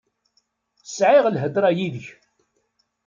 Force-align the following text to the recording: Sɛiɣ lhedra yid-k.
Sɛiɣ 0.85 1.25
lhedra 1.33 1.69
yid-k. 1.77 2.07